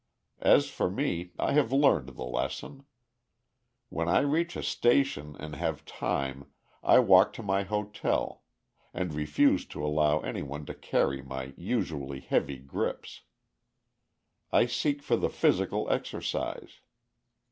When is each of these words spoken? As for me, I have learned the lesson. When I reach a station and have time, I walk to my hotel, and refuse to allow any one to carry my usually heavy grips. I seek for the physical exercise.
As 0.41 0.67
for 0.67 0.89
me, 0.89 1.29
I 1.37 1.51
have 1.51 1.71
learned 1.71 2.15
the 2.15 2.23
lesson. 2.23 2.85
When 3.89 4.09
I 4.09 4.21
reach 4.21 4.55
a 4.55 4.63
station 4.63 5.35
and 5.39 5.53
have 5.55 5.85
time, 5.85 6.47
I 6.81 6.97
walk 6.97 7.33
to 7.33 7.43
my 7.43 7.61
hotel, 7.61 8.41
and 8.95 9.13
refuse 9.13 9.63
to 9.67 9.85
allow 9.85 10.19
any 10.21 10.41
one 10.41 10.65
to 10.65 10.73
carry 10.73 11.21
my 11.21 11.53
usually 11.55 12.19
heavy 12.19 12.57
grips. 12.57 13.21
I 14.51 14.65
seek 14.65 15.03
for 15.03 15.17
the 15.17 15.29
physical 15.29 15.87
exercise. 15.91 16.79